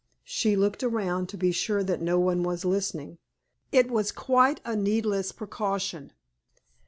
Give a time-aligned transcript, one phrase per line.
[0.25, 3.19] She looked around to be sure that no one was listening.
[3.71, 6.11] It was quite a needless precaution.